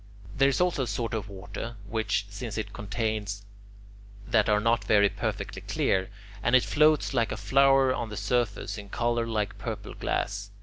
There 0.35 0.49
is 0.49 0.59
also 0.59 0.81
a 0.81 0.87
sort 0.87 1.13
of 1.13 1.29
water 1.29 1.75
which, 1.87 2.25
since 2.27 2.57
it 2.57 2.73
contains... 2.73 3.45
that 4.25 4.49
are 4.49 4.59
not 4.59 4.81
perfectly 4.87 5.61
clear, 5.61 6.09
and 6.41 6.55
it 6.55 6.63
floats 6.63 7.13
like 7.13 7.31
a 7.31 7.37
flower 7.37 7.93
on 7.93 8.09
the 8.09 8.17
surface, 8.17 8.79
in 8.79 8.89
colour 8.89 9.27
like 9.27 9.59
purple 9.59 9.93
glass. 9.93 10.49